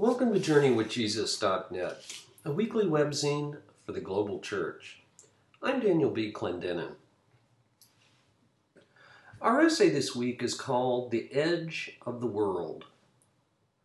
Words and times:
Welcome 0.00 0.32
to 0.32 0.40
JourneyWithJesus.net, 0.40 2.02
a 2.46 2.50
weekly 2.50 2.86
webzine 2.86 3.58
for 3.84 3.92
the 3.92 4.00
global 4.00 4.40
church. 4.40 5.02
I'm 5.62 5.80
Daniel 5.80 6.08
B. 6.08 6.32
Clendenin. 6.32 6.92
Our 9.42 9.60
essay 9.60 9.90
this 9.90 10.16
week 10.16 10.42
is 10.42 10.54
called 10.54 11.10
The 11.10 11.30
Edge 11.34 11.98
of 12.06 12.22
the 12.22 12.26
World. 12.26 12.86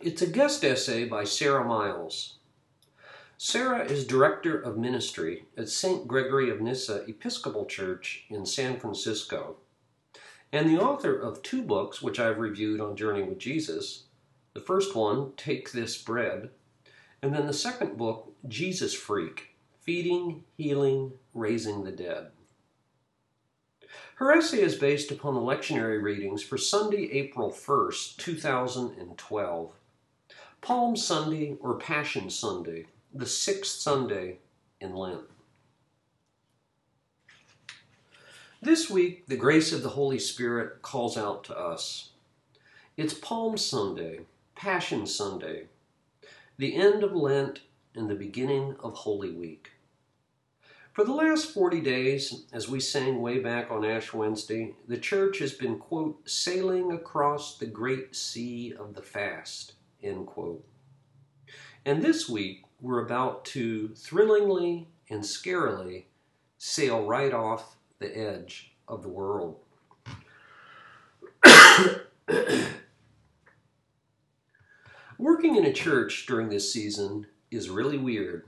it's 0.00 0.22
a 0.22 0.28
guest 0.28 0.64
essay 0.64 1.06
by 1.06 1.24
Sarah 1.24 1.64
Miles. 1.64 2.36
Sarah 3.36 3.84
is 3.84 4.06
Director 4.06 4.56
of 4.56 4.78
Ministry 4.78 5.46
at 5.58 5.68
St. 5.68 6.06
Gregory 6.06 6.50
of 6.50 6.60
Nyssa 6.60 7.04
Episcopal 7.08 7.66
Church 7.66 8.26
in 8.30 8.46
San 8.46 8.78
Francisco 8.78 9.56
and 10.52 10.68
the 10.68 10.80
author 10.80 11.14
of 11.14 11.42
two 11.42 11.62
books 11.62 12.02
which 12.02 12.18
I've 12.18 12.38
reviewed 12.38 12.80
on 12.80 12.96
Journey 12.96 13.22
with 13.22 13.38
Jesus. 13.38 14.04
The 14.54 14.60
first 14.60 14.96
one, 14.96 15.32
Take 15.36 15.72
This 15.72 16.00
Bread, 16.00 16.50
and 17.22 17.34
then 17.34 17.46
the 17.46 17.52
second 17.52 17.96
book, 17.96 18.32
Jesus 18.48 18.94
Freak 18.94 19.54
Feeding, 19.80 20.44
Healing, 20.56 21.12
Raising 21.34 21.84
the 21.84 21.92
Dead. 21.92 22.28
Her 24.16 24.32
essay 24.32 24.60
is 24.60 24.74
based 24.74 25.10
upon 25.10 25.34
the 25.34 25.40
lectionary 25.40 26.02
readings 26.02 26.42
for 26.42 26.58
Sunday, 26.58 27.10
April 27.12 27.50
1st, 27.50 28.16
2012. 28.18 29.72
Palm 30.60 30.94
Sunday 30.94 31.56
or 31.60 31.78
Passion 31.78 32.28
Sunday, 32.28 32.86
the 33.14 33.26
sixth 33.26 33.80
Sunday 33.80 34.38
in 34.78 34.94
Lent. 34.94 35.22
This 38.62 38.90
week, 38.90 39.26
the 39.26 39.38
grace 39.38 39.72
of 39.72 39.82
the 39.82 39.88
Holy 39.88 40.18
Spirit 40.18 40.82
calls 40.82 41.16
out 41.16 41.44
to 41.44 41.58
us. 41.58 42.10
It's 42.94 43.14
Palm 43.14 43.56
Sunday, 43.56 44.26
Passion 44.54 45.06
Sunday, 45.06 45.68
the 46.58 46.76
end 46.76 47.02
of 47.02 47.16
Lent 47.16 47.60
and 47.94 48.10
the 48.10 48.14
beginning 48.14 48.76
of 48.80 48.92
Holy 48.92 49.30
Week. 49.30 49.70
For 50.92 51.04
the 51.04 51.14
last 51.14 51.54
40 51.54 51.80
days, 51.80 52.44
as 52.52 52.68
we 52.68 52.80
sang 52.80 53.22
way 53.22 53.38
back 53.38 53.70
on 53.70 53.82
Ash 53.82 54.12
Wednesday, 54.12 54.74
the 54.86 54.98
church 54.98 55.38
has 55.38 55.54
been, 55.54 55.78
quote, 55.78 56.28
sailing 56.28 56.92
across 56.92 57.56
the 57.56 57.64
great 57.64 58.14
sea 58.14 58.74
of 58.78 58.94
the 58.94 59.00
fast, 59.00 59.72
end 60.02 60.26
quote. 60.26 60.62
And 61.86 62.02
this 62.02 62.28
week, 62.28 62.64
we're 62.78 63.02
about 63.02 63.46
to 63.46 63.88
thrillingly 63.94 64.86
and 65.08 65.22
scarily 65.22 66.04
sail 66.58 67.06
right 67.06 67.32
off 67.32 67.78
the 68.00 68.18
edge 68.18 68.72
of 68.88 69.02
the 69.02 69.08
world. 69.08 69.60
Working 75.18 75.56
in 75.56 75.64
a 75.64 75.72
church 75.72 76.24
during 76.26 76.48
this 76.48 76.72
season 76.72 77.26
is 77.50 77.68
really 77.70 77.98
weird. 77.98 78.46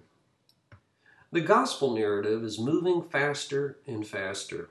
The 1.30 1.42
gospel 1.42 1.94
narrative 1.94 2.42
is 2.42 2.58
moving 2.58 3.02
faster 3.02 3.78
and 3.86 4.06
faster. 4.06 4.70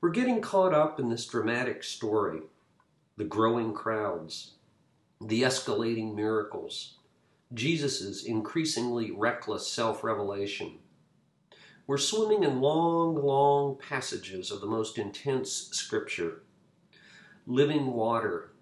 We're 0.00 0.10
getting 0.10 0.40
caught 0.40 0.74
up 0.74 0.98
in 0.98 1.08
this 1.08 1.26
dramatic 1.26 1.82
story 1.84 2.42
the 3.16 3.24
growing 3.24 3.74
crowds, 3.74 4.52
the 5.20 5.42
escalating 5.42 6.14
miracles, 6.14 6.94
Jesus' 7.52 8.24
increasingly 8.24 9.10
reckless 9.10 9.66
self 9.66 10.02
revelation 10.02 10.78
we're 11.90 11.98
swimming 11.98 12.44
in 12.44 12.60
long, 12.60 13.16
long 13.16 13.76
passages 13.76 14.52
of 14.52 14.60
the 14.60 14.66
most 14.68 14.96
intense 14.96 15.50
scripture. 15.72 16.42
Living 17.48 17.88
water, 17.88 18.52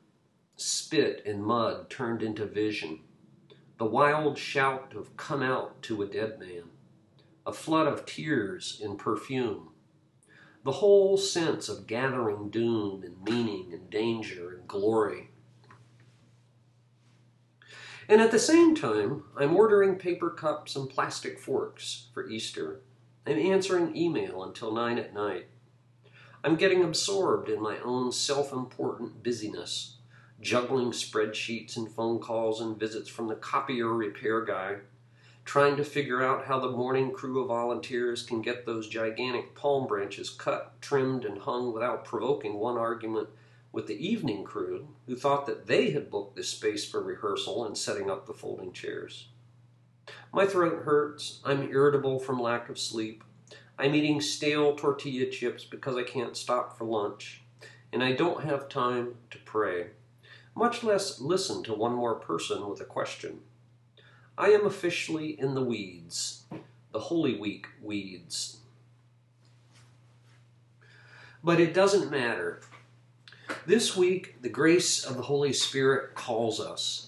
spit 0.56 1.22
and 1.26 1.44
mud 1.44 1.90
turned 1.90 2.22
into 2.22 2.46
vision, 2.46 3.00
the 3.76 3.84
wild 3.84 4.38
shout 4.38 4.94
of 4.96 5.14
come 5.18 5.42
out 5.42 5.82
to 5.82 6.00
a 6.00 6.06
dead 6.06 6.40
man, 6.40 6.70
a 7.46 7.52
flood 7.52 7.86
of 7.86 8.06
tears 8.06 8.80
and 8.82 8.98
perfume, 8.98 9.72
the 10.64 10.72
whole 10.72 11.18
sense 11.18 11.68
of 11.68 11.86
gathering 11.86 12.48
doom 12.48 13.02
and 13.02 13.22
meaning 13.22 13.74
and 13.74 13.90
danger 13.90 14.56
and 14.56 14.66
glory. 14.66 15.28
And 18.08 18.22
at 18.22 18.30
the 18.30 18.38
same 18.38 18.74
time, 18.74 19.24
I'm 19.36 19.54
ordering 19.54 19.96
paper 19.96 20.30
cups 20.30 20.74
and 20.74 20.88
plastic 20.88 21.38
forks 21.38 22.06
for 22.14 22.26
Easter 22.26 22.80
I'm 23.26 23.38
answering 23.38 23.96
email 23.96 24.42
until 24.42 24.72
9 24.72 24.98
at 24.98 25.14
night. 25.14 25.48
I'm 26.42 26.56
getting 26.56 26.84
absorbed 26.84 27.48
in 27.48 27.60
my 27.60 27.78
own 27.78 28.12
self 28.12 28.52
important 28.52 29.22
busyness, 29.22 29.96
juggling 30.40 30.92
spreadsheets 30.92 31.76
and 31.76 31.90
phone 31.90 32.20
calls 32.20 32.60
and 32.60 32.78
visits 32.78 33.08
from 33.08 33.28
the 33.28 33.34
copier 33.34 33.92
repair 33.92 34.44
guy, 34.44 34.76
trying 35.44 35.76
to 35.76 35.84
figure 35.84 36.22
out 36.22 36.46
how 36.46 36.60
the 36.60 36.70
morning 36.70 37.10
crew 37.10 37.40
of 37.40 37.48
volunteers 37.48 38.22
can 38.22 38.40
get 38.40 38.64
those 38.64 38.88
gigantic 38.88 39.54
palm 39.54 39.86
branches 39.86 40.30
cut, 40.30 40.80
trimmed, 40.80 41.24
and 41.24 41.38
hung 41.38 41.72
without 41.72 42.04
provoking 42.04 42.54
one 42.54 42.78
argument 42.78 43.28
with 43.72 43.86
the 43.86 44.06
evening 44.06 44.44
crew 44.44 44.88
who 45.06 45.16
thought 45.16 45.46
that 45.46 45.66
they 45.66 45.90
had 45.90 46.10
booked 46.10 46.36
this 46.36 46.48
space 46.48 46.88
for 46.88 47.02
rehearsal 47.02 47.64
and 47.66 47.76
setting 47.76 48.10
up 48.10 48.26
the 48.26 48.32
folding 48.32 48.72
chairs. 48.72 49.28
My 50.32 50.46
throat 50.46 50.82
hurts. 50.84 51.40
I'm 51.44 51.70
irritable 51.70 52.18
from 52.18 52.40
lack 52.40 52.68
of 52.68 52.78
sleep. 52.78 53.24
I'm 53.78 53.94
eating 53.94 54.20
stale 54.20 54.74
tortilla 54.74 55.30
chips 55.30 55.64
because 55.64 55.96
I 55.96 56.02
can't 56.02 56.36
stop 56.36 56.76
for 56.76 56.84
lunch. 56.84 57.42
And 57.92 58.02
I 58.02 58.12
don't 58.12 58.44
have 58.44 58.68
time 58.68 59.14
to 59.30 59.38
pray, 59.38 59.88
much 60.54 60.82
less 60.82 61.20
listen 61.20 61.62
to 61.64 61.74
one 61.74 61.94
more 61.94 62.16
person 62.16 62.68
with 62.68 62.80
a 62.80 62.84
question. 62.84 63.40
I 64.36 64.48
am 64.48 64.66
officially 64.66 65.38
in 65.40 65.54
the 65.54 65.64
weeds, 65.64 66.44
the 66.92 66.98
Holy 66.98 67.38
Week 67.38 67.66
weeds. 67.82 68.58
But 71.42 71.60
it 71.60 71.72
doesn't 71.72 72.10
matter. 72.10 72.60
This 73.66 73.96
week, 73.96 74.42
the 74.42 74.48
grace 74.48 75.04
of 75.04 75.16
the 75.16 75.22
Holy 75.22 75.52
Spirit 75.52 76.14
calls 76.14 76.60
us. 76.60 77.07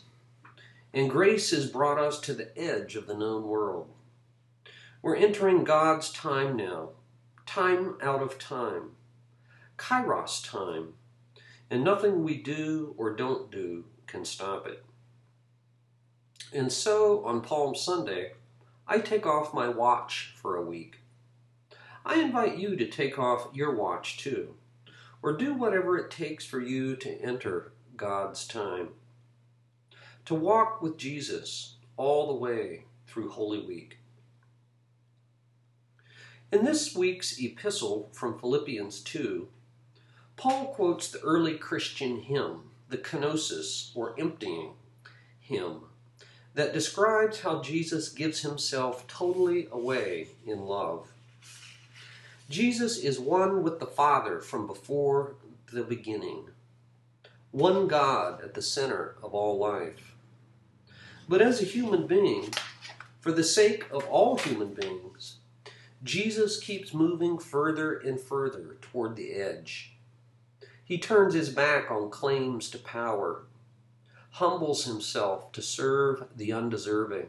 And 0.93 1.09
grace 1.09 1.51
has 1.53 1.71
brought 1.71 1.99
us 1.99 2.19
to 2.21 2.35
the 2.35 2.57
edge 2.59 2.97
of 2.97 3.07
the 3.07 3.17
known 3.17 3.45
world. 3.45 3.91
We're 5.03 5.17
entering 5.17 5.63
God's 5.63 6.13
time 6.13 6.57
now, 6.57 6.91
time 7.47 7.97
out 8.03 8.23
of 8.23 8.39
time, 8.39 8.91
kairos 9.79 10.45
time, 10.45 10.95
and 11.71 11.85
nothing 11.85 12.25
we 12.25 12.37
do 12.37 12.95
or 12.99 13.15
don't 13.15 13.51
do 13.51 13.85
can 14.09 14.25
stop 14.25 14.67
it. 14.67 14.85
And 16.53 16.73
so, 16.73 17.25
on 17.25 17.41
Palm 17.41 17.77
Sunday, 17.77 18.33
I 18.87 18.99
take 18.99 19.25
off 19.25 19.55
my 19.55 19.69
watch 19.69 20.35
for 20.37 20.57
a 20.57 20.65
week. 20.65 20.99
I 22.05 22.21
invite 22.21 22.59
you 22.59 22.75
to 22.75 22.87
take 22.89 23.19
off 23.19 23.49
your 23.55 23.77
watch 23.77 24.19
too, 24.19 24.57
or 25.23 25.37
do 25.37 25.55
whatever 25.55 25.97
it 25.97 26.11
takes 26.11 26.45
for 26.45 26.61
you 26.61 26.97
to 26.97 27.21
enter 27.23 27.73
God's 27.97 28.45
time 28.47 28.89
to 30.27 30.35
walk 30.35 30.83
with 30.83 30.97
Jesus 30.97 31.75
all 31.97 32.29
the 32.29 32.35
way 32.35 32.85
through 33.07 33.31
Holy 33.31 33.61
Week. 33.61 33.99
In 36.53 36.65
this 36.65 36.95
week's 36.95 37.39
epistle 37.41 38.11
from 38.13 38.39
Philippians 38.39 39.01
2, 39.01 39.49
Paul 40.37 40.67
quotes 40.75 41.11
the 41.11 41.21
early 41.21 41.55
Christian 41.57 42.23
hymn, 42.23 42.71
the 42.89 42.99
kenosis, 42.99 43.91
or 43.95 44.19
emptying 44.19 44.73
hymn, 45.41 45.83
that 46.55 46.73
describes 46.73 47.41
how 47.41 47.63
Jesus 47.63 48.09
gives 48.09 48.41
himself 48.41 49.07
totally 49.07 49.69
away 49.71 50.29
in 50.47 50.61
love. 50.61 51.13
Jesus 52.49 52.99
is 52.99 53.21
one 53.21 53.63
with 53.63 53.79
the 53.79 53.87
Father 53.87 54.41
from 54.41 54.67
before 54.67 55.37
the 55.73 55.85
beginning 55.85 56.49
one 57.53 57.89
God 57.89 58.43
at 58.43 58.55
the 58.55 58.63
center 58.63 59.17
of 59.23 59.35
all 59.35 59.59
life. 59.59 60.10
But 61.31 61.41
as 61.41 61.63
a 61.63 61.65
human 61.65 62.09
being, 62.09 62.53
for 63.21 63.31
the 63.31 63.45
sake 63.45 63.87
of 63.93 64.05
all 64.09 64.37
human 64.37 64.75
beings, 64.75 65.37
Jesus 66.03 66.59
keeps 66.59 66.93
moving 66.93 67.39
further 67.39 67.97
and 67.97 68.21
further 68.21 68.79
toward 68.83 69.15
the 69.15 69.35
edge. 69.35 69.93
He 70.83 70.99
turns 70.99 71.35
his 71.35 71.51
back 71.51 71.89
on 71.89 72.11
claims 72.11 72.69
to 72.71 72.79
power, 72.79 73.45
humbles 74.31 74.87
himself 74.87 75.53
to 75.53 75.63
serve 75.63 76.25
the 76.35 76.53
undeserving, 76.53 77.29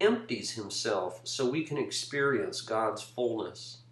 empties 0.00 0.50
himself 0.50 1.20
so 1.22 1.48
we 1.48 1.62
can 1.62 1.78
experience 1.78 2.62
God's 2.62 3.00
fullness, 3.00 3.82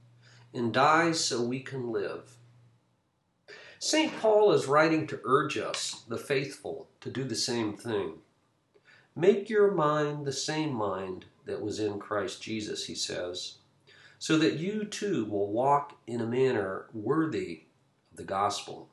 and 0.53 0.73
dies 0.73 1.25
so 1.25 1.41
we 1.41 1.61
can 1.61 1.93
live. 1.93 2.39
St. 3.79 4.19
Paul 4.19 4.51
is 4.51 4.67
writing 4.67 5.07
to 5.07 5.21
urge 5.23 5.57
us, 5.57 6.03
the 6.09 6.19
faithful, 6.19 6.89
to 7.03 7.09
do 7.09 7.23
the 7.23 7.37
same 7.37 7.77
thing. 7.77 8.15
Make 9.20 9.50
your 9.50 9.70
mind 9.70 10.25
the 10.25 10.32
same 10.32 10.72
mind 10.72 11.26
that 11.44 11.61
was 11.61 11.78
in 11.78 11.99
Christ 11.99 12.40
Jesus, 12.40 12.87
he 12.87 12.94
says, 12.94 13.58
so 14.19 14.38
that 14.38 14.55
you 14.55 14.84
too 14.84 15.26
will 15.26 15.52
walk 15.52 15.99
in 16.06 16.22
a 16.22 16.26
manner 16.26 16.87
worthy 16.94 17.64
of 18.11 18.17
the 18.17 18.25
gospel. 18.25 18.88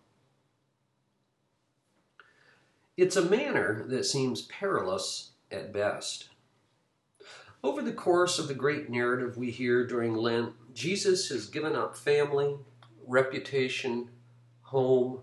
It's 2.97 3.15
a 3.15 3.23
manner 3.23 3.85
that 3.87 4.03
seems 4.03 4.41
perilous 4.41 5.29
at 5.49 5.71
best. 5.71 6.27
Over 7.63 7.81
the 7.81 7.93
course 7.93 8.37
of 8.37 8.49
the 8.49 8.53
great 8.53 8.89
narrative 8.89 9.37
we 9.37 9.49
hear 9.49 9.87
during 9.87 10.13
Lent, 10.13 10.51
Jesus 10.73 11.29
has 11.29 11.45
given 11.45 11.73
up 11.73 11.95
family, 11.95 12.57
reputation, 13.05 14.09
home, 14.63 15.21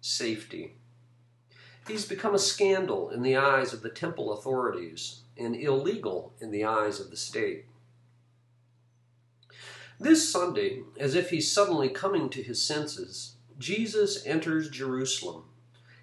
safety. 0.00 0.76
He's 1.86 2.04
become 2.04 2.34
a 2.34 2.38
scandal 2.38 3.10
in 3.10 3.22
the 3.22 3.36
eyes 3.36 3.72
of 3.72 3.82
the 3.82 3.90
temple 3.90 4.32
authorities 4.32 5.20
and 5.38 5.54
illegal 5.54 6.32
in 6.40 6.50
the 6.50 6.64
eyes 6.64 6.98
of 6.98 7.10
the 7.10 7.16
state. 7.16 7.66
This 10.00 10.28
Sunday, 10.28 10.82
as 10.98 11.14
if 11.14 11.30
he's 11.30 11.50
suddenly 11.50 11.88
coming 11.88 12.28
to 12.30 12.42
his 12.42 12.60
senses, 12.60 13.36
Jesus 13.58 14.26
enters 14.26 14.68
Jerusalem, 14.68 15.44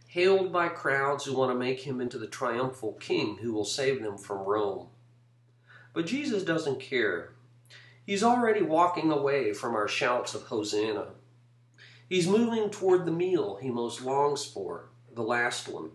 hailed 0.07 0.53
by 0.53 0.69
crowds 0.69 1.25
who 1.25 1.35
want 1.35 1.51
to 1.51 1.59
make 1.59 1.81
him 1.81 1.99
into 1.99 2.17
the 2.17 2.27
triumphal 2.27 2.93
king 2.93 3.37
who 3.41 3.51
will 3.51 3.65
save 3.65 4.01
them 4.01 4.17
from 4.17 4.39
Rome. 4.39 4.87
But 5.93 6.07
Jesus 6.07 6.43
doesn't 6.43 6.79
care. 6.79 7.33
He's 8.05 8.23
already 8.23 8.61
walking 8.61 9.11
away 9.11 9.53
from 9.53 9.75
our 9.75 9.87
shouts 9.87 10.33
of 10.33 10.43
Hosanna. 10.43 11.09
He's 12.09 12.27
moving 12.27 12.69
toward 12.69 13.05
the 13.05 13.11
meal 13.11 13.57
he 13.61 13.69
most 13.69 14.01
longs 14.01 14.45
for, 14.45 14.89
the 15.15 15.21
last 15.21 15.67
one, 15.67 15.91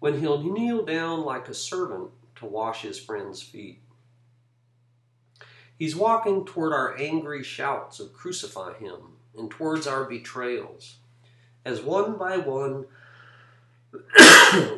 when 0.00 0.20
he'll 0.20 0.42
kneel 0.42 0.84
down 0.84 1.24
like 1.24 1.48
a 1.48 1.54
servant 1.54 2.10
to 2.36 2.46
wash 2.46 2.82
his 2.82 2.98
friends' 2.98 3.42
feet. 3.42 3.80
He's 5.78 5.96
walking 5.96 6.44
toward 6.44 6.72
our 6.72 6.96
angry 6.96 7.42
shouts 7.42 8.00
of 8.00 8.12
crucify 8.12 8.74
him 8.74 9.16
and 9.36 9.50
towards 9.50 9.86
our 9.86 10.04
betrayals. 10.04 10.96
As 11.64 11.80
one 11.80 12.16
by 12.16 12.36
one 12.36 12.86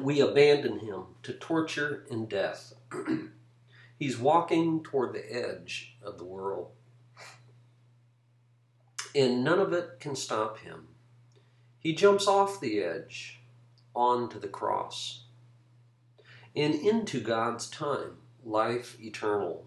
we 0.00 0.20
abandon 0.20 0.80
him 0.80 1.02
to 1.22 1.32
torture 1.32 2.06
and 2.10 2.28
death. 2.28 2.74
He's 3.98 4.18
walking 4.18 4.82
toward 4.82 5.14
the 5.14 5.32
edge 5.32 5.96
of 6.02 6.18
the 6.18 6.24
world. 6.24 6.70
And 9.14 9.42
none 9.42 9.58
of 9.58 9.72
it 9.72 9.98
can 10.00 10.14
stop 10.14 10.58
him. 10.58 10.88
He 11.78 11.94
jumps 11.94 12.26
off 12.26 12.60
the 12.60 12.82
edge 12.82 13.40
onto 13.96 14.38
the 14.38 14.48
cross 14.48 15.24
and 16.54 16.74
into 16.74 17.20
God's 17.20 17.68
time, 17.68 18.18
life 18.44 18.96
eternal 19.00 19.66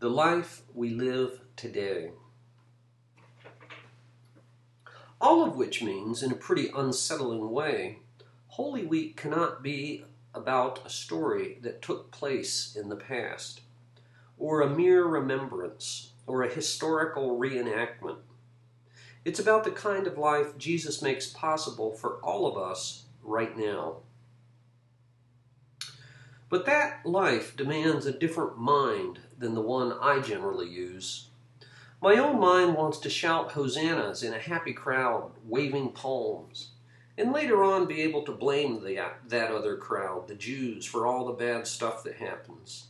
the 0.00 0.08
life 0.08 0.62
we 0.72 0.90
live 0.90 1.40
today. 1.56 2.12
All 5.20 5.44
of 5.44 5.56
which 5.56 5.82
means, 5.82 6.22
in 6.22 6.30
a 6.30 6.36
pretty 6.36 6.70
unsettling 6.74 7.50
way, 7.50 7.98
Holy 8.46 8.86
Week 8.86 9.16
cannot 9.16 9.60
be 9.60 10.04
about 10.32 10.86
a 10.86 10.90
story 10.90 11.58
that 11.62 11.82
took 11.82 12.12
place 12.12 12.76
in 12.80 12.88
the 12.88 12.96
past, 12.96 13.62
or 14.38 14.60
a 14.60 14.70
mere 14.70 15.04
remembrance, 15.04 16.12
or 16.28 16.44
a 16.44 16.54
historical 16.54 17.36
reenactment. 17.36 18.18
It's 19.24 19.40
about 19.40 19.64
the 19.64 19.72
kind 19.72 20.06
of 20.06 20.16
life 20.16 20.56
Jesus 20.56 21.02
makes 21.02 21.26
possible 21.26 21.92
for 21.92 22.20
all 22.22 22.46
of 22.46 22.56
us 22.56 23.06
right 23.28 23.56
now. 23.56 23.98
But 26.48 26.64
that 26.66 27.04
life 27.04 27.56
demands 27.56 28.06
a 28.06 28.12
different 28.12 28.56
mind 28.56 29.20
than 29.38 29.54
the 29.54 29.60
one 29.60 29.92
I 29.92 30.20
generally 30.20 30.68
use. 30.68 31.28
My 32.00 32.14
own 32.14 32.40
mind 32.40 32.74
wants 32.74 32.98
to 33.00 33.10
shout 33.10 33.52
hosannas 33.52 34.22
in 34.22 34.32
a 34.32 34.38
happy 34.38 34.72
crowd, 34.72 35.32
waving 35.44 35.92
palms, 35.92 36.70
and 37.18 37.32
later 37.32 37.62
on 37.62 37.86
be 37.86 38.00
able 38.02 38.22
to 38.22 38.32
blame 38.32 38.84
the, 38.84 39.04
that 39.26 39.50
other 39.50 39.76
crowd, 39.76 40.28
the 40.28 40.36
Jews, 40.36 40.86
for 40.86 41.06
all 41.06 41.26
the 41.26 41.32
bad 41.32 41.66
stuff 41.66 42.04
that 42.04 42.16
happens. 42.16 42.86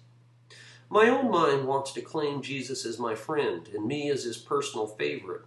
My 0.90 1.08
own 1.08 1.30
mind 1.30 1.66
wants 1.66 1.92
to 1.92 2.00
claim 2.00 2.42
Jesus 2.42 2.84
as 2.86 2.98
my 2.98 3.14
friend 3.14 3.68
and 3.74 3.86
me 3.86 4.10
as 4.10 4.24
his 4.24 4.36
personal 4.36 4.86
favorite, 4.86 5.42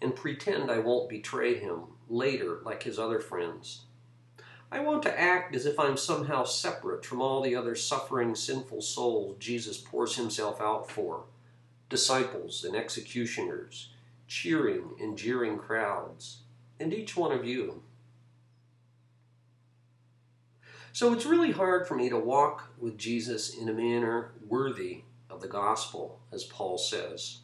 and 0.00 0.14
pretend 0.14 0.70
I 0.70 0.78
won't 0.78 1.08
betray 1.08 1.58
him 1.58 1.84
later 2.08 2.60
like 2.64 2.84
his 2.84 2.98
other 2.98 3.18
friends. 3.18 3.82
I 4.70 4.80
want 4.80 5.02
to 5.04 5.18
act 5.18 5.54
as 5.54 5.64
if 5.64 5.78
I'm 5.78 5.96
somehow 5.96 6.44
separate 6.44 7.04
from 7.04 7.22
all 7.22 7.40
the 7.40 7.56
other 7.56 7.74
suffering, 7.74 8.34
sinful 8.34 8.82
souls 8.82 9.36
Jesus 9.38 9.78
pours 9.78 10.16
himself 10.16 10.60
out 10.60 10.90
for 10.90 11.24
disciples 11.88 12.64
and 12.64 12.76
executioners, 12.76 13.88
cheering 14.26 14.90
and 15.00 15.16
jeering 15.16 15.56
crowds, 15.56 16.40
and 16.78 16.92
each 16.92 17.16
one 17.16 17.32
of 17.32 17.46
you. 17.46 17.82
So 20.92 21.14
it's 21.14 21.24
really 21.24 21.52
hard 21.52 21.88
for 21.88 21.94
me 21.94 22.10
to 22.10 22.18
walk 22.18 22.70
with 22.78 22.98
Jesus 22.98 23.56
in 23.56 23.70
a 23.70 23.72
manner 23.72 24.32
worthy 24.46 25.02
of 25.30 25.40
the 25.40 25.48
gospel, 25.48 26.20
as 26.30 26.44
Paul 26.44 26.76
says. 26.76 27.38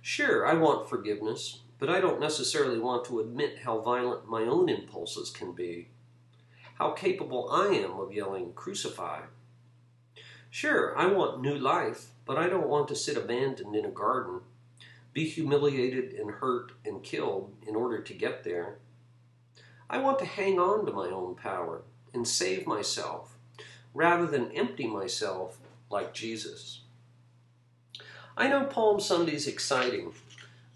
Sure, 0.00 0.46
I 0.46 0.54
want 0.54 0.88
forgiveness, 0.88 1.60
but 1.80 1.90
I 1.90 2.00
don't 2.00 2.20
necessarily 2.20 2.78
want 2.78 3.04
to 3.06 3.18
admit 3.18 3.58
how 3.64 3.80
violent 3.80 4.28
my 4.28 4.42
own 4.42 4.68
impulses 4.68 5.30
can 5.30 5.52
be 5.52 5.88
how 6.82 6.90
capable 6.90 7.48
I 7.48 7.68
am 7.68 8.00
of 8.00 8.12
yelling, 8.12 8.54
Crucify. 8.54 9.20
Sure, 10.50 10.98
I 10.98 11.06
want 11.06 11.40
new 11.40 11.56
life, 11.56 12.08
but 12.26 12.36
I 12.36 12.48
don't 12.48 12.66
want 12.66 12.88
to 12.88 12.96
sit 12.96 13.16
abandoned 13.16 13.76
in 13.76 13.84
a 13.84 13.90
garden, 13.90 14.40
be 15.12 15.28
humiliated 15.28 16.12
and 16.14 16.28
hurt 16.28 16.72
and 16.84 17.04
killed 17.04 17.54
in 17.64 17.76
order 17.76 18.02
to 18.02 18.12
get 18.12 18.42
there. 18.42 18.78
I 19.88 19.98
want 19.98 20.18
to 20.18 20.24
hang 20.24 20.58
on 20.58 20.84
to 20.86 20.92
my 20.92 21.06
own 21.06 21.36
power 21.36 21.82
and 22.12 22.26
save 22.26 22.66
myself 22.66 23.38
rather 23.94 24.26
than 24.26 24.50
empty 24.50 24.88
myself 24.88 25.58
like 25.88 26.12
Jesus. 26.12 26.80
I 28.36 28.48
know 28.48 28.64
Palm 28.64 28.98
Sunday's 28.98 29.46
exciting, 29.46 30.14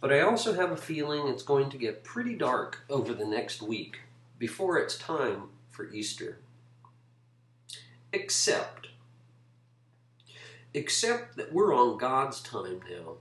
but 0.00 0.12
I 0.12 0.20
also 0.20 0.52
have 0.52 0.70
a 0.70 0.76
feeling 0.76 1.26
it's 1.26 1.42
going 1.42 1.68
to 1.70 1.76
get 1.76 2.04
pretty 2.04 2.36
dark 2.36 2.84
over 2.88 3.12
the 3.12 3.26
next 3.26 3.60
week 3.60 4.02
before 4.38 4.78
it's 4.78 4.96
time 4.96 5.48
for 5.76 5.92
Easter. 5.92 6.38
Except, 8.12 8.88
except 10.72 11.36
that 11.36 11.52
we're 11.52 11.74
on 11.74 11.98
God's 11.98 12.40
time 12.40 12.80
now. 12.90 13.16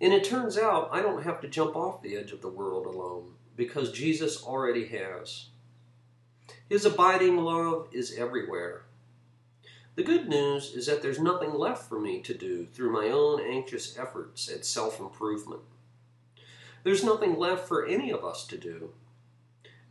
And 0.00 0.12
it 0.12 0.24
turns 0.24 0.58
out 0.58 0.88
I 0.90 1.00
don't 1.00 1.22
have 1.22 1.40
to 1.42 1.48
jump 1.48 1.76
off 1.76 2.02
the 2.02 2.16
edge 2.16 2.32
of 2.32 2.42
the 2.42 2.48
world 2.48 2.84
alone 2.86 3.34
because 3.56 3.92
Jesus 3.92 4.42
already 4.42 4.86
has. 4.88 5.46
His 6.68 6.84
abiding 6.84 7.36
love 7.36 7.86
is 7.92 8.18
everywhere. 8.18 8.82
The 9.94 10.02
good 10.02 10.28
news 10.28 10.74
is 10.74 10.86
that 10.86 11.02
there's 11.02 11.20
nothing 11.20 11.54
left 11.54 11.88
for 11.88 12.00
me 12.00 12.22
to 12.22 12.34
do 12.34 12.66
through 12.66 12.90
my 12.90 13.08
own 13.08 13.40
anxious 13.40 13.96
efforts 13.96 14.48
at 14.50 14.64
self 14.64 14.98
improvement. 14.98 15.60
There's 16.82 17.04
nothing 17.04 17.38
left 17.38 17.68
for 17.68 17.86
any 17.86 18.10
of 18.10 18.24
us 18.24 18.44
to 18.48 18.58
do 18.58 18.90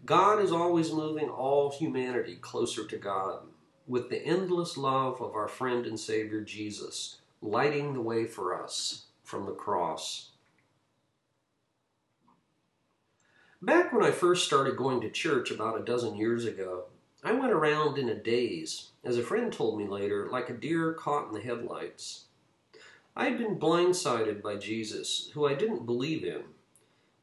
God 0.05 0.41
is 0.41 0.51
always 0.51 0.91
moving 0.91 1.29
all 1.29 1.69
humanity 1.69 2.35
closer 2.35 2.87
to 2.87 2.97
God 2.97 3.41
with 3.87 4.09
the 4.09 4.25
endless 4.25 4.75
love 4.75 5.21
of 5.21 5.35
our 5.35 5.47
friend 5.47 5.85
and 5.85 5.99
Savior 5.99 6.41
Jesus, 6.41 7.17
lighting 7.39 7.93
the 7.93 8.01
way 8.01 8.25
for 8.25 8.59
us 8.59 9.05
from 9.23 9.45
the 9.45 9.51
cross. 9.51 10.29
Back 13.61 13.93
when 13.93 14.03
I 14.03 14.09
first 14.09 14.47
started 14.47 14.75
going 14.75 15.01
to 15.01 15.09
church 15.09 15.51
about 15.51 15.79
a 15.79 15.85
dozen 15.85 16.15
years 16.15 16.45
ago, 16.45 16.85
I 17.23 17.33
went 17.33 17.53
around 17.53 17.99
in 17.99 18.09
a 18.09 18.15
daze, 18.15 18.89
as 19.03 19.17
a 19.17 19.23
friend 19.23 19.53
told 19.53 19.77
me 19.77 19.87
later, 19.87 20.27
like 20.31 20.49
a 20.49 20.53
deer 20.53 20.93
caught 20.93 21.27
in 21.27 21.33
the 21.35 21.41
headlights. 21.41 22.25
I 23.15 23.25
had 23.25 23.37
been 23.37 23.59
blindsided 23.59 24.41
by 24.41 24.55
Jesus, 24.55 25.29
who 25.35 25.45
I 25.45 25.53
didn't 25.53 25.85
believe 25.85 26.23
in, 26.23 26.41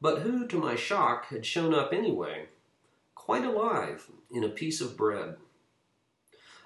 but 0.01 0.21
who, 0.21 0.47
to 0.47 0.59
my 0.59 0.77
shock, 0.77 1.27
had 1.27 1.45
shown 1.45 1.75
up 1.75 1.93
anyway 1.93 2.47
quite 3.29 3.45
alive 3.45 4.07
in 4.31 4.43
a 4.43 4.49
piece 4.49 4.81
of 4.81 4.97
bread. 4.97 5.37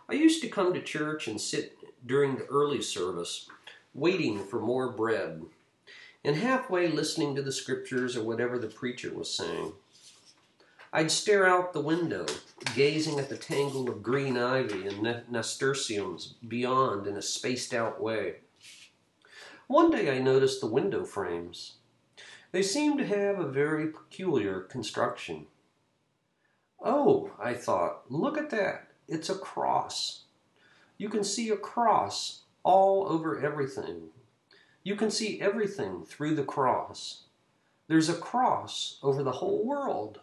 I 0.08 0.12
used 0.12 0.40
to 0.42 0.48
come 0.48 0.72
to 0.72 0.80
church 0.80 1.26
and 1.26 1.40
sit 1.40 1.76
during 2.06 2.36
the 2.36 2.46
early 2.46 2.80
service, 2.80 3.48
waiting 3.94 4.44
for 4.44 4.60
more 4.60 4.92
bread, 4.92 5.42
and 6.22 6.36
halfway 6.36 6.86
listening 6.86 7.34
to 7.34 7.42
the 7.42 7.50
scriptures 7.50 8.16
or 8.16 8.22
whatever 8.22 8.60
the 8.60 8.68
preacher 8.68 9.12
was 9.12 9.34
saying. 9.34 9.72
I'd 10.92 11.10
stare 11.10 11.48
out 11.48 11.72
the 11.72 11.80
window, 11.80 12.26
gazing 12.76 13.18
at 13.18 13.28
the 13.28 13.36
tangle 13.36 13.90
of 13.90 14.00
green 14.00 14.38
ivy 14.38 14.86
and 14.86 15.24
nasturtiums 15.28 16.34
beyond 16.46 17.08
in 17.08 17.16
a 17.16 17.22
spaced 17.22 17.74
out 17.74 18.00
way. 18.00 18.36
One 19.66 19.90
day 19.90 20.16
I 20.16 20.20
noticed 20.20 20.60
the 20.60 20.68
window 20.68 21.04
frames. 21.04 21.72
They 22.52 22.62
seemed 22.62 22.98
to 22.98 23.06
have 23.06 23.40
a 23.40 23.50
very 23.50 23.88
peculiar 23.88 24.60
construction. 24.60 25.46
Oh, 26.84 27.30
I 27.38 27.54
thought, 27.54 28.10
look 28.10 28.36
at 28.36 28.50
that. 28.50 28.88
It's 29.06 29.30
a 29.30 29.36
cross. 29.36 30.22
You 30.98 31.08
can 31.08 31.22
see 31.22 31.50
a 31.50 31.56
cross 31.56 32.42
all 32.64 33.06
over 33.08 33.40
everything. 33.40 34.08
You 34.82 34.96
can 34.96 35.10
see 35.10 35.40
everything 35.40 36.04
through 36.04 36.34
the 36.34 36.44
cross. 36.44 37.22
There's 37.86 38.08
a 38.08 38.14
cross 38.14 38.98
over 39.02 39.22
the 39.22 39.32
whole 39.32 39.64
world. 39.64 40.20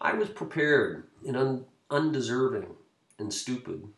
I 0.00 0.14
was 0.14 0.28
prepared 0.28 1.04
and 1.26 1.36
un- 1.36 1.64
undeserving 1.90 2.76
and 3.18 3.32
stupid. 3.32 3.88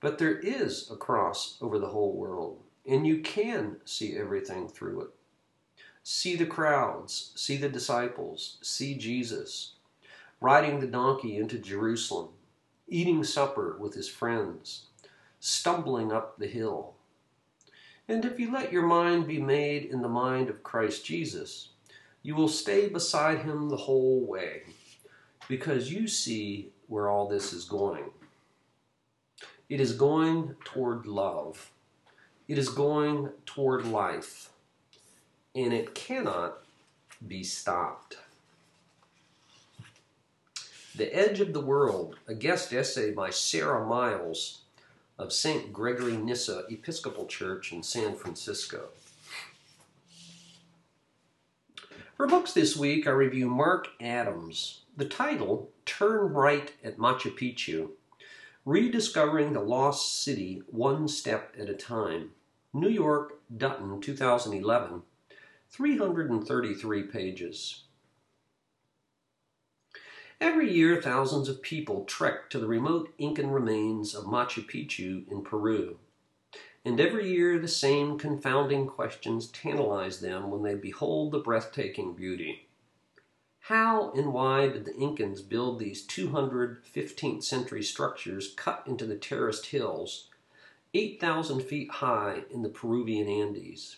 But 0.00 0.18
there 0.18 0.38
is 0.38 0.90
a 0.90 0.96
cross 0.96 1.58
over 1.60 1.78
the 1.78 1.88
whole 1.88 2.16
world, 2.16 2.60
and 2.86 3.06
you 3.06 3.20
can 3.20 3.78
see 3.84 4.16
everything 4.16 4.68
through 4.68 5.02
it. 5.02 5.08
See 6.10 6.36
the 6.36 6.46
crowds, 6.46 7.32
see 7.34 7.58
the 7.58 7.68
disciples, 7.68 8.56
see 8.62 8.94
Jesus 8.94 9.74
riding 10.40 10.80
the 10.80 10.86
donkey 10.86 11.36
into 11.36 11.58
Jerusalem, 11.58 12.30
eating 12.88 13.22
supper 13.22 13.76
with 13.78 13.92
his 13.92 14.08
friends, 14.08 14.86
stumbling 15.38 16.10
up 16.10 16.38
the 16.38 16.46
hill. 16.46 16.94
And 18.08 18.24
if 18.24 18.40
you 18.40 18.50
let 18.50 18.72
your 18.72 18.86
mind 18.86 19.26
be 19.26 19.38
made 19.38 19.84
in 19.84 20.00
the 20.00 20.08
mind 20.08 20.48
of 20.48 20.62
Christ 20.62 21.04
Jesus, 21.04 21.72
you 22.22 22.34
will 22.34 22.48
stay 22.48 22.88
beside 22.88 23.40
him 23.40 23.68
the 23.68 23.76
whole 23.76 24.24
way 24.24 24.62
because 25.46 25.92
you 25.92 26.08
see 26.08 26.70
where 26.86 27.10
all 27.10 27.28
this 27.28 27.52
is 27.52 27.66
going. 27.66 28.04
It 29.68 29.78
is 29.78 29.92
going 29.92 30.56
toward 30.64 31.04
love. 31.04 31.70
It 32.48 32.56
is 32.56 32.70
going 32.70 33.28
toward 33.44 33.84
life. 33.84 34.48
And 35.58 35.72
it 35.72 35.92
cannot 35.92 36.58
be 37.26 37.42
stopped. 37.42 38.16
The 40.94 41.12
Edge 41.12 41.40
of 41.40 41.52
the 41.52 41.60
World, 41.60 42.14
a 42.28 42.34
guest 42.34 42.72
essay 42.72 43.10
by 43.10 43.30
Sarah 43.30 43.84
Miles 43.84 44.60
of 45.18 45.32
St. 45.32 45.72
Gregory 45.72 46.16
Nyssa 46.16 46.62
Episcopal 46.70 47.26
Church 47.26 47.72
in 47.72 47.82
San 47.82 48.14
Francisco. 48.14 48.90
For 52.16 52.28
books 52.28 52.52
this 52.52 52.76
week, 52.76 53.08
I 53.08 53.10
review 53.10 53.48
Mark 53.48 53.88
Adams. 54.00 54.82
The 54.96 55.06
title, 55.06 55.70
Turn 55.84 56.34
Right 56.34 56.72
at 56.84 56.98
Machu 56.98 57.36
Picchu, 57.36 57.90
Rediscovering 58.64 59.54
the 59.54 59.60
Lost 59.60 60.22
City 60.22 60.62
One 60.68 61.08
Step 61.08 61.52
at 61.58 61.68
a 61.68 61.74
Time. 61.74 62.30
New 62.72 62.88
York, 62.88 63.40
Dutton, 63.56 64.00
2011. 64.00 65.02
333 65.70 67.02
pages. 67.04 67.82
Every 70.40 70.72
year, 70.72 71.00
thousands 71.02 71.48
of 71.48 71.62
people 71.62 72.04
trek 72.04 72.48
to 72.50 72.58
the 72.58 72.66
remote 72.66 73.12
Incan 73.18 73.50
remains 73.50 74.14
of 74.14 74.24
Machu 74.24 74.64
Picchu 74.64 75.30
in 75.30 75.42
Peru. 75.42 75.98
And 76.84 77.00
every 77.00 77.28
year, 77.28 77.58
the 77.58 77.68
same 77.68 78.18
confounding 78.18 78.86
questions 78.86 79.48
tantalize 79.48 80.20
them 80.20 80.50
when 80.50 80.62
they 80.62 80.74
behold 80.74 81.32
the 81.32 81.40
breathtaking 81.40 82.14
beauty. 82.14 82.68
How 83.60 84.12
and 84.12 84.32
why 84.32 84.68
did 84.68 84.86
the 84.86 84.92
Incans 84.92 85.46
build 85.46 85.78
these 85.78 86.06
200 86.06 86.82
15th 86.84 87.44
century 87.44 87.82
structures 87.82 88.54
cut 88.56 88.84
into 88.86 89.04
the 89.04 89.16
terraced 89.16 89.66
hills, 89.66 90.28
8,000 90.94 91.60
feet 91.60 91.90
high 91.90 92.44
in 92.50 92.62
the 92.62 92.70
Peruvian 92.70 93.28
Andes? 93.28 93.96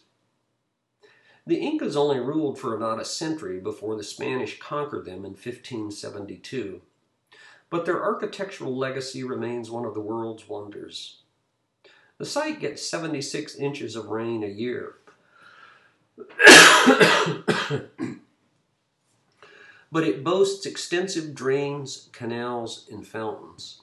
The 1.50 1.58
Incas 1.60 1.96
only 1.96 2.20
ruled 2.20 2.60
for 2.60 2.76
about 2.76 3.00
a 3.00 3.04
century 3.04 3.58
before 3.58 3.96
the 3.96 4.04
Spanish 4.04 4.60
conquered 4.60 5.04
them 5.04 5.24
in 5.24 5.32
1572, 5.32 6.80
but 7.68 7.84
their 7.84 8.00
architectural 8.00 8.76
legacy 8.76 9.24
remains 9.24 9.68
one 9.68 9.84
of 9.84 9.94
the 9.94 10.00
world's 10.00 10.48
wonders. 10.48 11.22
The 12.18 12.24
site 12.24 12.60
gets 12.60 12.88
76 12.88 13.56
inches 13.56 13.96
of 13.96 14.06
rain 14.06 14.44
a 14.44 14.46
year. 14.46 14.98
but 19.90 20.04
it 20.04 20.22
boasts 20.22 20.66
extensive 20.66 21.34
drains, 21.34 22.10
canals, 22.12 22.86
and 22.92 23.04
fountains. 23.04 23.80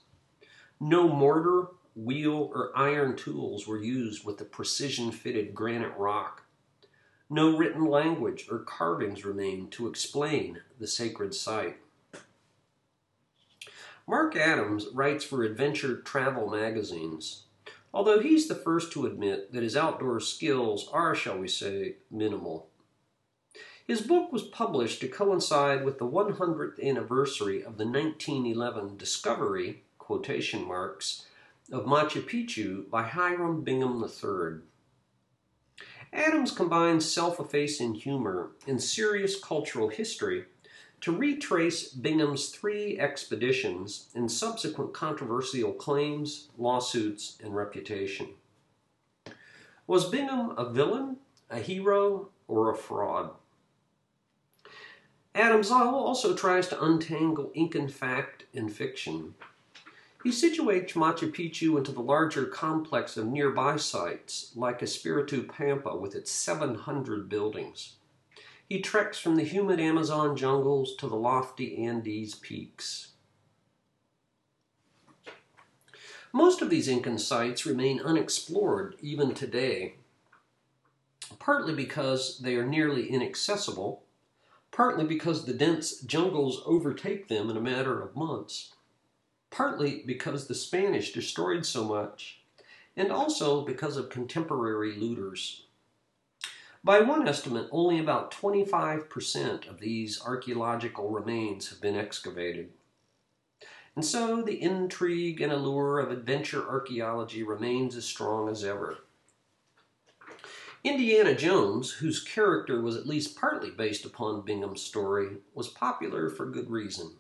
No 0.80 1.10
mortar, 1.10 1.68
wheel, 1.98 2.50
or 2.56 2.72
iron 2.74 3.18
tools 3.18 3.68
were 3.68 3.84
used 3.84 4.24
with 4.24 4.38
the 4.38 4.46
precision 4.46 5.12
fitted 5.12 5.54
granite 5.54 5.92
rock. 5.98 6.44
No 7.30 7.58
written 7.58 7.86
language 7.86 8.48
or 8.50 8.60
carvings 8.60 9.26
remain 9.26 9.70
to 9.72 9.88
explain 9.88 10.62
the 10.80 10.88
sacred 10.88 11.34
site. 11.34 11.78
Mark 14.08 14.38
Adams 14.38 14.88
writes 14.94 15.26
for 15.26 15.44
adventure 15.44 15.98
travel 15.98 16.50
magazines, 16.50 17.44
although 17.94 18.20
he's 18.20 18.48
the 18.48 18.56
first 18.56 18.94
to 18.94 19.06
admit 19.06 19.52
that 19.52 19.64
his 19.64 19.76
outdoor 19.76 20.22
skills 20.22 20.88
are, 20.94 21.14
shall 21.14 21.38
we 21.38 21.50
say, 21.50 21.98
minimal. 22.10 22.70
His 23.86 24.02
book 24.02 24.32
was 24.32 24.44
published 24.44 25.02
to 25.02 25.10
coincide 25.10 25.84
with 25.84 25.98
the 25.98 26.08
100th 26.08 26.82
anniversary 26.82 27.58
of 27.58 27.78
the 27.78 27.86
1911 27.86 28.96
discovery, 28.96 29.84
quotation 29.98 30.66
marks, 30.66 31.26
of 31.72 31.86
Machu 31.86 32.22
Picchu 32.22 32.90
by 32.90 33.04
Hiram 33.04 33.62
Bingham 33.62 34.02
III. 34.02 34.62
Adams 36.18 36.52
combines 36.52 37.10
self-effacing 37.10 37.94
humor 37.94 38.50
and 38.66 38.82
serious 38.82 39.40
cultural 39.40 39.88
history 39.88 40.46
to 41.00 41.16
retrace 41.16 41.90
Bingham's 41.90 42.50
three 42.50 43.00
expeditions 43.00 44.08
and 44.16 44.32
subsequent 44.32 44.96
controversial 44.96 45.74
claims, 45.74 46.50
lawsuits, 46.58 47.38
and 47.44 47.56
reputation. 47.56 48.30
Was 49.86 50.10
Bingham 50.10 50.56
a 50.58 50.68
villain, 50.68 51.18
a 51.52 51.60
hero, 51.60 52.30
or 52.48 52.72
a 52.72 52.76
fraud? 52.76 53.30
Adams 55.36 55.70
also 55.70 56.36
tries 56.36 56.68
to 56.70 56.84
untangle 56.84 57.52
Incan 57.54 57.88
fact 57.88 58.46
and 58.56 58.74
fiction. 58.74 59.36
He 60.28 60.34
situates 60.34 60.92
Machu 60.92 61.32
Picchu 61.32 61.78
into 61.78 61.94
the 61.94 62.02
larger 62.02 62.44
complex 62.48 63.16
of 63.16 63.28
nearby 63.28 63.78
sites, 63.78 64.52
like 64.58 64.82
Espiritu 64.82 65.48
Pampa 65.48 65.96
with 65.96 66.16
its 66.16 66.30
700 66.32 67.30
buildings. 67.30 67.94
He 68.68 68.82
treks 68.82 69.18
from 69.18 69.38
the 69.38 69.46
humid 69.46 69.80
Amazon 69.80 70.36
jungles 70.36 70.98
to 70.98 71.08
the 71.08 71.16
lofty 71.16 71.82
Andes 71.82 72.36
peaks. 72.36 73.14
Most 76.34 76.62
of 76.62 76.70
these 76.70 76.90
Incan 76.90 77.18
sites 77.18 77.66
remain 77.66 78.02
unexplored 78.02 78.98
even 79.00 79.34
today, 79.34 79.96
partly 81.40 81.74
because 81.74 82.40
they 82.40 82.58
are 82.58 82.66
nearly 82.66 83.10
inaccessible 83.10 84.04
partly 84.72 85.06
because 85.06 85.46
the 85.46 85.54
dense 85.54 86.02
jungles 86.02 86.62
overtake 86.66 87.28
them 87.28 87.50
in 87.50 87.58
a 87.58 87.62
matter 87.62 88.00
of 88.02 88.16
months, 88.16 88.74
partly 89.50 90.04
because 90.06 90.48
the 90.48 90.56
Spanish 90.56 91.14
destroyed 91.14 91.66
so 91.66 91.84
much, 91.84 92.42
and 92.96 93.12
also 93.12 93.64
because 93.66 93.98
of 93.98 94.10
contemporary 94.10 94.96
looters. 94.96 95.64
By 96.84 97.02
one 97.02 97.28
estimate, 97.28 97.68
only 97.72 98.00
about 98.00 98.32
25% 98.32 99.70
of 99.70 99.80
these 99.80 100.22
archaeological 100.22 101.10
remains 101.10 101.70
have 101.70 101.82
been 101.82 101.98
excavated. 101.98 102.70
And 103.96 104.06
so 104.06 104.42
the 104.42 104.62
intrigue 104.62 105.42
and 105.42 105.52
allure 105.52 106.00
of 106.00 106.12
adventure 106.12 106.70
archaeology 106.70 107.44
remains 107.44 107.96
as 107.96 108.06
strong 108.06 108.48
as 108.48 108.64
ever. 108.64 109.00
Indiana 110.84 111.36
Jones, 111.36 111.92
whose 111.92 112.24
character 112.24 112.80
was 112.80 112.96
at 112.96 113.08
least 113.08 113.36
partly 113.36 113.72
based 113.72 114.06
upon 114.06 114.46
Bingham's 114.46 114.82
story, 114.82 115.38
was 115.54 115.68
popular 115.68 116.30
for 116.30 116.46
good 116.46 116.70
reason. 116.70 117.14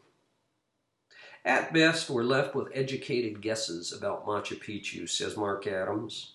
At 1.47 1.71
best, 1.71 2.09
we're 2.09 2.23
left 2.23 2.55
with 2.55 2.67
educated 2.73 3.41
guesses 3.41 3.93
about 3.93 4.25
Machu 4.25 4.59
Picchu, 4.61 5.07
says 5.07 5.37
Mark 5.37 5.65
Adams. 5.65 6.33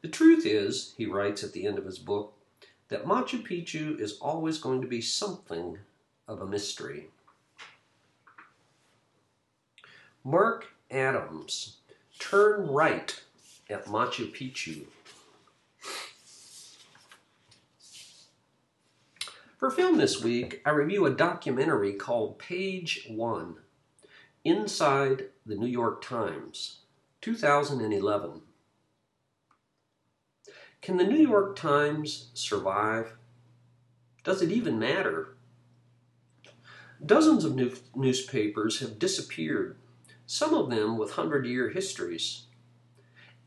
The 0.00 0.08
truth 0.08 0.46
is, 0.46 0.94
he 0.96 1.04
writes 1.04 1.44
at 1.44 1.52
the 1.52 1.66
end 1.66 1.76
of 1.76 1.84
his 1.84 1.98
book, 1.98 2.32
that 2.88 3.04
Machu 3.04 3.46
Picchu 3.46 4.00
is 4.00 4.16
always 4.22 4.56
going 4.56 4.80
to 4.80 4.88
be 4.88 5.02
something 5.02 5.76
of 6.26 6.40
a 6.40 6.46
mystery. 6.46 7.08
Mark 10.24 10.68
Adams, 10.90 11.76
Turn 12.18 12.68
Right 12.68 13.20
at 13.68 13.84
Machu 13.84 14.34
Picchu. 14.34 14.84
For 19.58 19.70
film 19.70 19.98
this 19.98 20.24
week, 20.24 20.62
I 20.64 20.70
review 20.70 21.04
a 21.04 21.10
documentary 21.10 21.92
called 21.92 22.38
Page 22.38 23.04
One 23.10 23.56
Inside 24.48 25.26
the 25.44 25.56
New 25.56 25.66
York 25.66 26.02
Times, 26.02 26.78
2011. 27.20 28.40
Can 30.80 30.96
the 30.96 31.04
New 31.04 31.18
York 31.18 31.54
Times 31.54 32.30
survive? 32.32 33.12
Does 34.24 34.40
it 34.40 34.50
even 34.50 34.78
matter? 34.78 35.36
Dozens 37.04 37.44
of 37.44 37.56
new 37.56 37.76
newspapers 37.94 38.80
have 38.80 38.98
disappeared, 38.98 39.76
some 40.24 40.54
of 40.54 40.70
them 40.70 40.96
with 40.96 41.10
hundred 41.10 41.44
year 41.44 41.68
histories. 41.68 42.46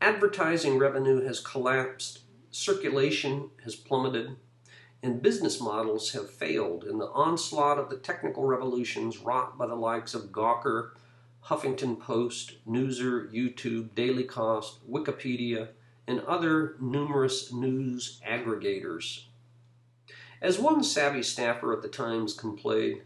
Advertising 0.00 0.78
revenue 0.78 1.26
has 1.26 1.40
collapsed, 1.40 2.20
circulation 2.52 3.50
has 3.64 3.74
plummeted, 3.74 4.36
and 5.02 5.20
business 5.20 5.60
models 5.60 6.12
have 6.12 6.30
failed 6.30 6.84
in 6.84 6.98
the 6.98 7.10
onslaught 7.10 7.78
of 7.78 7.90
the 7.90 7.96
technical 7.96 8.44
revolutions 8.44 9.18
wrought 9.18 9.58
by 9.58 9.66
the 9.66 9.74
likes 9.74 10.14
of 10.14 10.30
Gawker, 10.30 10.90
Huffington 11.46 11.98
Post, 11.98 12.64
Newser, 12.68 13.32
YouTube, 13.32 13.94
Daily 13.96 14.22
Kos, 14.22 14.78
Wikipedia, 14.88 15.68
and 16.06 16.20
other 16.20 16.76
numerous 16.80 17.52
news 17.52 18.20
aggregators. 18.28 19.24
As 20.40 20.58
one 20.58 20.84
savvy 20.84 21.22
staffer 21.22 21.72
at 21.72 21.82
the 21.82 21.88
Times 21.88 22.34
complained, 22.34 23.02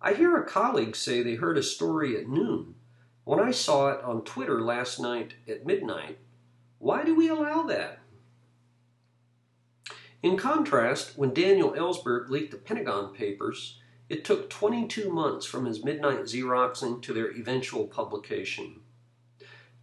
I 0.00 0.14
hear 0.14 0.36
a 0.36 0.46
colleague 0.46 0.96
say 0.96 1.22
they 1.22 1.34
heard 1.34 1.58
a 1.58 1.62
story 1.62 2.16
at 2.16 2.28
noon. 2.28 2.74
When 3.24 3.40
I 3.40 3.50
saw 3.50 3.90
it 3.90 4.02
on 4.02 4.22
Twitter 4.22 4.60
last 4.60 4.98
night 4.98 5.34
at 5.48 5.66
midnight, 5.66 6.18
why 6.78 7.04
do 7.04 7.14
we 7.14 7.28
allow 7.28 7.62
that? 7.64 7.97
In 10.20 10.36
contrast, 10.36 11.16
when 11.16 11.32
Daniel 11.32 11.72
Ellsberg 11.74 12.28
leaked 12.28 12.50
the 12.50 12.56
Pentagon 12.56 13.14
Papers, 13.14 13.78
it 14.08 14.24
took 14.24 14.50
22 14.50 15.10
months 15.10 15.46
from 15.46 15.64
his 15.64 15.84
midnight 15.84 16.22
Xeroxing 16.22 17.00
to 17.02 17.12
their 17.12 17.30
eventual 17.30 17.86
publication. 17.86 18.80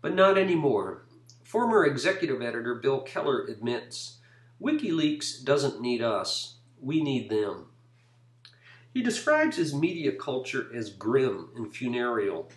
But 0.01 0.13
not 0.13 0.37
anymore. 0.37 1.05
Former 1.43 1.85
executive 1.85 2.41
editor 2.41 2.75
Bill 2.75 3.01
Keller 3.01 3.45
admits 3.45 4.17
WikiLeaks 4.61 5.43
doesn't 5.43 5.79
need 5.79 6.01
us, 6.01 6.55
we 6.81 7.01
need 7.01 7.29
them. 7.29 7.67
He 8.93 9.01
describes 9.01 9.55
his 9.55 9.73
media 9.73 10.11
culture 10.11 10.69
as 10.73 10.89
grim 10.89 11.49
and 11.55 11.73
funereal, 11.73 12.49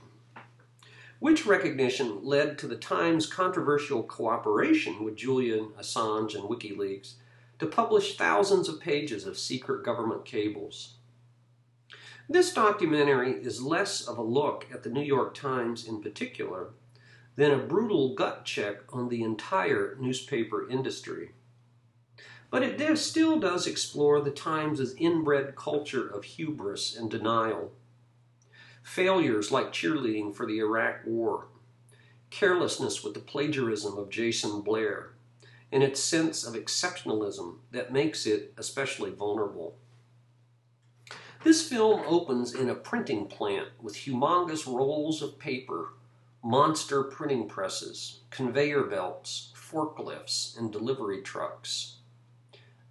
which 1.21 1.47
recognition 1.47 2.25
led 2.25 2.59
to 2.59 2.67
the 2.67 2.77
Times' 2.77 3.27
controversial 3.27 4.03
cooperation 4.03 5.05
with 5.05 5.17
Julian 5.17 5.71
Assange 5.79 6.35
and 6.35 6.45
WikiLeaks 6.45 7.15
to 7.59 7.67
publish 7.67 8.17
thousands 8.17 8.69
of 8.69 8.81
pages 8.81 9.27
of 9.27 9.39
secret 9.39 9.85
government 9.85 10.25
cables. 10.25 10.95
This 12.29 12.53
documentary 12.53 13.33
is 13.33 13.63
less 13.63 14.07
of 14.07 14.19
a 14.19 14.23
look 14.23 14.67
at 14.73 14.83
the 14.83 14.91
New 14.91 15.03
York 15.03 15.35
Times 15.35 15.87
in 15.87 16.03
particular 16.03 16.69
than 17.37 17.53
a 17.53 17.59
brutal 17.59 18.15
gut 18.15 18.45
check 18.45 18.79
on 18.93 19.09
the 19.09 19.23
entire 19.23 19.97
newspaper 19.99 20.69
industry. 20.69 21.31
But 22.51 22.63
it 22.63 22.99
still 22.99 23.39
does 23.39 23.67
explore 23.67 24.21
the 24.21 24.31
Times' 24.31 24.95
inbred 24.97 25.55
culture 25.55 26.09
of 26.09 26.25
hubris 26.25 26.97
and 26.97 27.11
denial. 27.11 27.73
Failures 28.83 29.53
like 29.53 29.73
cheerleading 29.73 30.35
for 30.35 30.47
the 30.47 30.59
Iraq 30.59 31.01
War, 31.07 31.49
carelessness 32.31 33.05
with 33.05 33.15
the 33.15 33.21
plagiarism 33.21 33.99
of 33.99 34.11
Jason 34.11 34.63
Blair, 34.63 35.13
and 35.71 35.83
its 35.83 36.01
sense 36.01 36.45
of 36.45 36.55
exceptionalism 36.55 37.57
that 37.71 37.93
makes 37.93 38.27
it 38.27 38.55
especially 38.57 39.11
vulnerable. 39.11 39.77
This 41.45 41.69
film 41.69 42.03
opens 42.07 42.55
in 42.55 42.69
a 42.69 42.75
printing 42.75 43.27
plant 43.27 43.69
with 43.81 43.95
humongous 43.95 44.67
rolls 44.67 45.23
of 45.23 45.39
paper, 45.39 45.95
monster 46.43 47.05
printing 47.05 47.49
presses, 47.49 48.21
conveyor 48.31 48.85
belts, 48.85 49.53
forklifts, 49.55 50.59
and 50.59 50.73
delivery 50.73 51.23
trucks. 51.23 51.97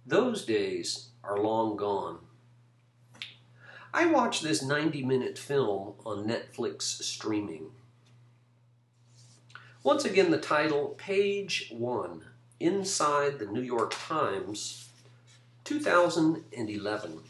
Those 0.06 0.44
days 0.44 1.08
are 1.22 1.38
long 1.38 1.76
gone. 1.76 2.20
I 3.92 4.06
watched 4.06 4.42
this 4.42 4.62
90 4.62 5.02
minute 5.04 5.38
film 5.38 5.94
on 6.06 6.26
Netflix 6.26 6.82
streaming. 6.82 7.72
Once 9.82 10.04
again, 10.04 10.30
the 10.30 10.38
title 10.38 10.94
Page 10.98 11.70
One 11.70 12.24
Inside 12.60 13.38
the 13.38 13.46
New 13.46 13.62
York 13.62 13.94
Times, 13.96 14.88
2011. 15.62 17.20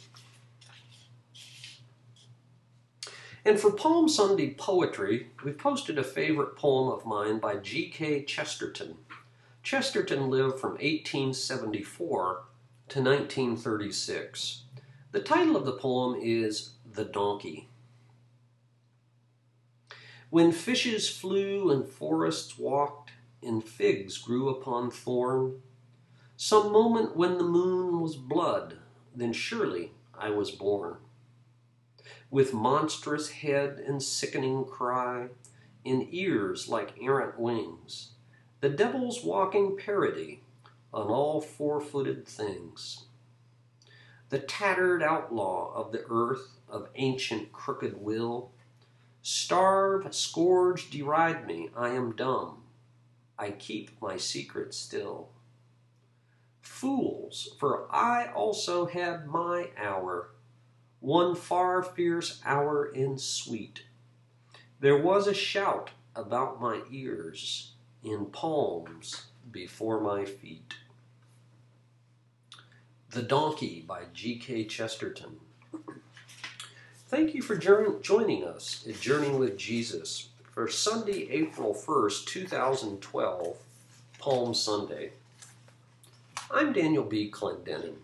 And 3.45 3.61
for 3.61 3.71
Palm 3.71 4.09
Sunday 4.09 4.55
poetry, 4.55 5.29
we've 5.45 5.59
posted 5.59 5.99
a 5.99 6.05
favorite 6.05 6.57
poem 6.57 6.89
of 6.89 7.05
mine 7.05 7.41
by 7.41 7.57
G.K. 7.57 8.25
Chesterton. 8.25 8.97
Chesterton 9.63 10.31
lived 10.31 10.59
from 10.59 10.73
1874 10.73 12.43
to 12.89 13.03
1936. 13.03 14.63
The 15.13 15.21
title 15.21 15.57
of 15.57 15.67
the 15.67 15.73
poem 15.73 16.19
is 16.23 16.71
The 16.91 17.05
Donkey. 17.05 17.69
When 20.31 20.53
fishes 20.53 21.11
flew 21.11 21.71
and 21.71 21.87
forests 21.87 22.59
walked, 22.59 23.11
and 23.43 23.65
figs 23.65 24.19
grew 24.19 24.49
upon 24.49 24.91
thorn. 24.91 25.63
Some 26.37 26.73
moment 26.73 27.17
when 27.17 27.39
the 27.39 27.45
moon 27.45 28.01
was 28.01 28.17
blood, 28.17 28.79
then 29.15 29.33
surely 29.33 29.93
I 30.15 30.31
was 30.31 30.51
born. 30.51 30.99
With 32.31 32.55
monstrous 32.55 33.31
head 33.31 33.79
and 33.79 34.03
sickening 34.03 34.65
cry, 34.65 35.29
in 35.85 36.09
ears 36.11 36.69
like 36.69 36.99
errant 37.01 37.39
wings, 37.39 38.11
the 38.61 38.69
devil's 38.69 39.25
walking 39.25 39.77
parody 39.77 40.43
on 40.93 41.07
all 41.07 41.41
four 41.41 41.81
footed 41.81 42.27
things. 42.27 43.05
The 44.29 44.41
tattered 44.41 45.03
outlaw 45.03 45.73
of 45.75 45.93
the 45.93 46.05
earth 46.11 46.59
of 46.69 46.89
ancient 46.97 47.53
crooked 47.53 48.03
will, 48.03 48.51
starve, 49.23 50.15
scourge, 50.15 50.91
deride 50.91 51.47
me, 51.47 51.71
I 51.75 51.91
am 51.91 52.15
dumb 52.15 52.65
I 53.39 53.51
keep 53.51 53.91
my 54.01 54.17
secret 54.17 54.75
still. 54.75 55.29
Fools, 56.61 57.51
for 57.59 57.87
I 57.95 58.33
also 58.33 58.87
had 58.87 59.27
my 59.27 59.71
hour, 59.77 60.31
one 61.01 61.35
far 61.35 61.83
fierce 61.83 62.41
hour 62.45 62.91
and 62.95 63.21
sweet. 63.21 63.85
There 64.81 64.99
was 64.99 65.27
a 65.27 65.35
shout 65.35 65.91
about 66.15 66.61
my 66.61 66.83
ears, 66.91 67.73
in 68.03 68.27
palms 68.27 69.27
before 69.51 70.01
my 70.01 70.25
feet. 70.25 70.75
The 73.11 73.23
Donkey 73.23 73.85
by 73.87 74.03
G.K. 74.13 74.65
Chesterton. 74.65 75.41
Thank 77.09 77.35
you 77.35 77.43
for 77.43 77.57
joining 77.57 78.45
us 78.45 78.85
at 78.89 79.01
Journey 79.01 79.31
with 79.31 79.57
Jesus 79.57 80.29
for 80.59 80.67
Sunday, 80.67 81.31
April 81.31 81.73
1st, 81.73 82.27
2012, 82.27 83.59
Palm 84.19 84.53
Sunday. 84.53 85.13
I'm 86.51 86.73
Daniel 86.73 87.05
B. 87.05 87.31
Clendenin. 87.31 87.95